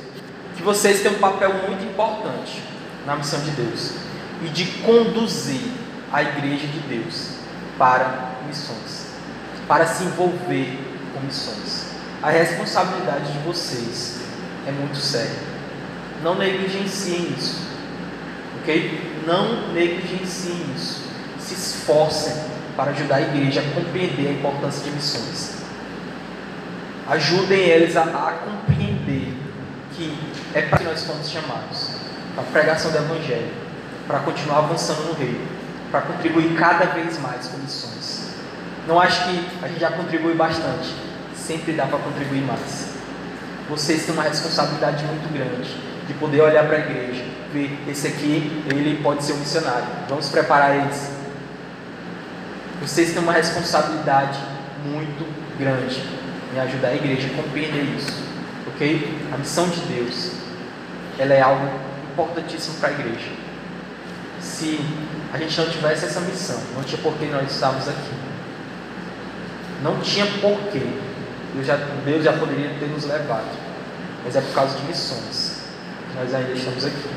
[0.55, 2.61] que vocês têm um papel muito importante
[3.05, 3.93] na missão de Deus
[4.43, 5.61] e de conduzir
[6.11, 7.31] a igreja de Deus
[7.77, 9.07] para missões,
[9.67, 10.77] para se envolver
[11.13, 11.87] com missões.
[12.21, 14.19] A responsabilidade de vocês
[14.67, 15.53] é muito séria.
[16.21, 17.67] Não negligenciem isso,
[18.61, 19.21] ok?
[19.25, 21.03] Não negligenciem isso.
[21.39, 22.33] Se esforcem
[22.77, 25.62] para ajudar a igreja a compreender a importância de missões.
[27.09, 29.33] Ajudem eles a, a compreender
[29.95, 30.17] que
[30.53, 31.91] é para que nós fomos chamados
[32.33, 33.51] para a pregação do Evangelho,
[34.07, 35.45] para continuar avançando no reino,
[35.91, 38.29] para contribuir cada vez mais com missões.
[38.87, 40.93] Não acho que a gente já contribui bastante,
[41.35, 42.93] sempre dá para contribuir mais.
[43.69, 45.75] Vocês têm uma responsabilidade muito grande
[46.07, 47.23] de poder olhar para a igreja,
[47.53, 49.87] ver esse aqui, ele pode ser um missionário.
[50.09, 51.11] Vamos preparar eles.
[52.81, 54.39] Vocês têm uma responsabilidade
[54.85, 55.25] muito
[55.57, 56.22] grande
[56.53, 58.23] em ajudar a igreja a compreender isso,
[58.67, 59.17] ok?
[59.33, 60.33] A missão de Deus,
[61.17, 61.67] ela é algo
[62.11, 63.31] importantíssimo para a igreja.
[64.39, 64.79] Se
[65.33, 68.11] a gente não tivesse essa missão, não tinha por que nós estávamos aqui.
[69.81, 70.81] Não tinha porquê.
[71.53, 71.75] Deus já,
[72.05, 73.49] Deus já poderia ter nos levado.
[74.23, 75.63] Mas é por causa de missões
[76.11, 77.09] que nós ainda estamos aqui.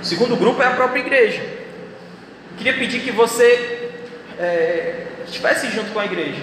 [0.00, 1.40] O segundo grupo é a própria igreja.
[1.40, 3.90] Eu queria pedir que você
[4.38, 6.42] é, estivesse junto com a igreja.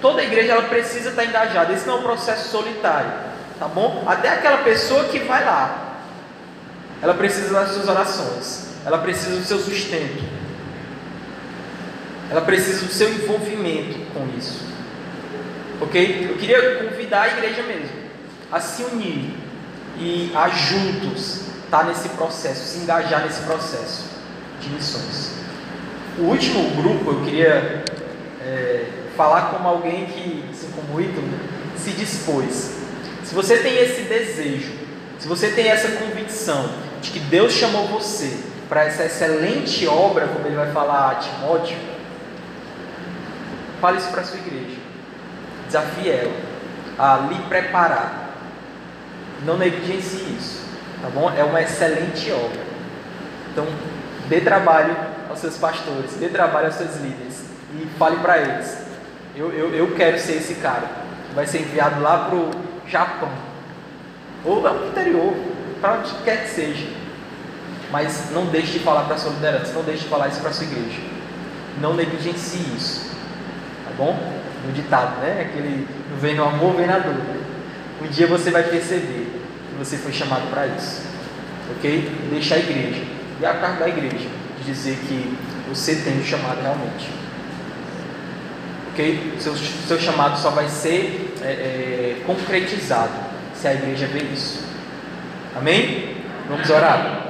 [0.00, 1.72] Toda igreja ela precisa estar engajada.
[1.72, 3.12] Esse não é um processo solitário,
[3.58, 4.04] tá bom?
[4.06, 5.96] Até aquela pessoa que vai lá,
[7.02, 8.68] ela precisa das suas orações.
[8.84, 10.24] Ela precisa do seu sustento.
[12.30, 14.66] Ela precisa do seu envolvimento com isso.
[15.80, 16.28] Ok?
[16.30, 17.98] Eu queria convidar a igreja mesmo
[18.50, 19.34] a se unir
[19.98, 24.04] e a juntos estar nesse processo, se engajar nesse processo
[24.60, 25.32] de missões.
[26.18, 27.84] O último grupo eu queria
[28.40, 28.86] é,
[29.18, 31.26] falar como alguém que, assim como Ítalo,
[31.76, 32.76] se dispôs.
[33.24, 34.72] Se você tem esse desejo,
[35.18, 36.70] se você tem essa convicção
[37.02, 38.38] de que Deus chamou você
[38.68, 41.76] para essa excelente obra, como ele vai falar a Timóteo,
[43.80, 44.78] fale isso para a sua igreja.
[45.66, 46.32] Desafie ela
[46.96, 48.30] a lhe preparar.
[49.44, 50.62] Não negligencie isso,
[51.02, 51.28] tá bom?
[51.36, 52.60] É uma excelente obra.
[53.50, 53.66] Então,
[54.28, 54.96] dê trabalho
[55.28, 57.42] aos seus pastores, dê trabalho aos seus líderes
[57.74, 58.87] e fale para eles.
[59.38, 60.90] Eu, eu, eu quero ser esse cara.
[61.32, 62.50] Vai ser enviado lá para o
[62.88, 63.30] Japão.
[64.44, 65.32] Ou lá no interior,
[65.80, 66.88] para onde quer que seja.
[67.92, 70.50] Mas não deixe de falar para a sua liderança, não deixe de falar isso para
[70.50, 71.00] a sua igreja.
[71.80, 73.12] Não negligencie isso.
[73.84, 74.18] Tá bom?
[74.66, 75.48] No ditado, né?
[75.48, 77.38] Aquele não vem no amor, vem na dúvida.
[78.02, 79.30] Um dia você vai perceber
[79.70, 81.00] que você foi chamado para isso.
[81.76, 82.10] Ok?
[82.30, 83.04] Deixa a igreja.
[83.40, 84.28] E a cargo da igreja
[84.58, 87.17] de dizer que você tem o chamado realmente.
[88.98, 89.36] Ok?
[89.38, 93.12] Seu, seu chamado só vai ser é, é, concretizado
[93.54, 94.64] se a igreja ver isso.
[95.56, 96.16] Amém?
[96.48, 97.28] Vamos orar.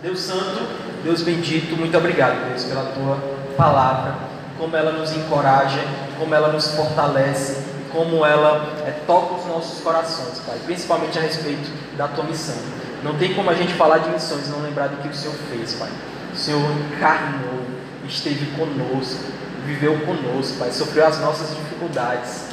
[0.00, 0.60] Deus Santo,
[1.02, 3.16] Deus bendito, muito obrigado, Deus, pela tua
[3.56, 4.14] palavra,
[4.56, 5.80] como ela nos encoraja,
[6.16, 11.68] como ela nos fortalece, como ela é, toca os nossos corações, Pai, principalmente a respeito
[11.96, 12.54] da tua missão.
[13.02, 15.34] Não tem como a gente falar de missões e não lembrar do que o Senhor
[15.50, 15.90] fez, Pai.
[16.32, 16.62] O Senhor
[16.94, 17.64] encarnou,
[18.06, 22.46] esteve conosco, viveu conosco, Pai, sofreu as nossas dificuldades.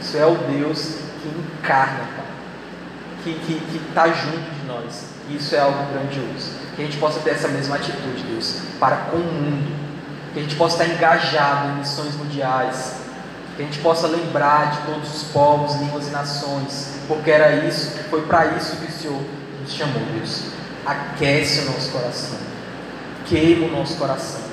[0.00, 2.28] Isso é o Deus que encarna, Pai
[3.36, 5.04] que está junto de nós.
[5.28, 6.52] Isso é algo grandioso.
[6.74, 9.76] Que a gente possa ter essa mesma atitude, Deus, para com o mundo.
[10.32, 12.94] Que a gente possa estar engajado em missões mundiais.
[13.56, 16.94] Que a gente possa lembrar de todos os povos, línguas e nações.
[17.06, 19.22] Porque era isso, foi para isso que o Senhor
[19.60, 20.44] nos chamou, Deus.
[20.86, 22.38] Aquece o nosso coração.
[23.26, 24.47] Queima o nosso coração.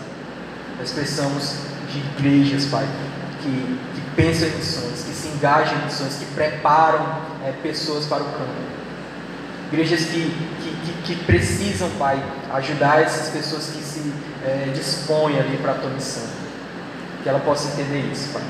[0.79, 1.55] Nós precisamos
[1.91, 2.87] de igrejas, Pai,
[3.41, 8.21] que, que pensam em missões, que se engajam em missões, que preparam é, pessoas para
[8.21, 8.75] o campo.
[9.71, 12.23] Igrejas que, que, que, precisam, Pai,
[12.53, 14.13] ajudar essas pessoas que se
[14.43, 16.23] é, dispõem ali para a tua missão.
[17.23, 18.43] Que ela possa entender isso, Pai.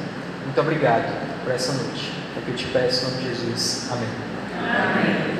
[0.43, 1.11] Muito obrigado
[1.43, 2.11] por essa noite.
[2.35, 3.87] É o que eu te peço em nome de Jesus.
[3.91, 4.09] Amém.
[4.59, 5.34] Amém.